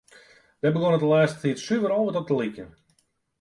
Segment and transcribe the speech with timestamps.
[0.61, 2.69] Dêr begûn it de lêste tiid suver al wer wat op te lykjen.